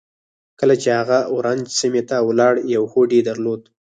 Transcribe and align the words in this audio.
کله 0.59 0.75
چې 0.81 0.89
هغه 0.99 1.17
اورنج 1.33 1.63
سيمې 1.79 2.03
ته 2.09 2.17
ولاړ 2.27 2.53
يو 2.75 2.83
هوډ 2.91 3.09
يې 3.17 3.21
درلود. 3.29 3.61